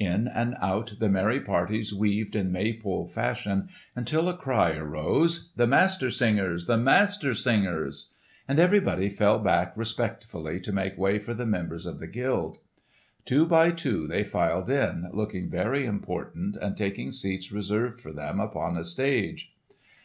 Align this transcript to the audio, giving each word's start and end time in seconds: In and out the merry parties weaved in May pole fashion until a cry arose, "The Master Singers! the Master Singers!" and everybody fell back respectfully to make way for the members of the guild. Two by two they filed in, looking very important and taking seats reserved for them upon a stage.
In 0.00 0.26
and 0.26 0.56
out 0.60 0.94
the 0.98 1.08
merry 1.08 1.38
parties 1.38 1.94
weaved 1.94 2.34
in 2.34 2.50
May 2.50 2.76
pole 2.76 3.06
fashion 3.06 3.68
until 3.94 4.28
a 4.28 4.36
cry 4.36 4.72
arose, 4.72 5.52
"The 5.54 5.68
Master 5.68 6.10
Singers! 6.10 6.66
the 6.66 6.76
Master 6.76 7.34
Singers!" 7.34 8.12
and 8.48 8.58
everybody 8.58 9.08
fell 9.08 9.38
back 9.38 9.76
respectfully 9.76 10.58
to 10.62 10.72
make 10.72 10.98
way 10.98 11.20
for 11.20 11.34
the 11.34 11.46
members 11.46 11.86
of 11.86 12.00
the 12.00 12.08
guild. 12.08 12.58
Two 13.24 13.46
by 13.46 13.70
two 13.70 14.08
they 14.08 14.24
filed 14.24 14.68
in, 14.68 15.08
looking 15.14 15.48
very 15.48 15.86
important 15.86 16.56
and 16.56 16.76
taking 16.76 17.12
seats 17.12 17.52
reserved 17.52 18.00
for 18.00 18.10
them 18.12 18.40
upon 18.40 18.76
a 18.76 18.82
stage. 18.82 19.52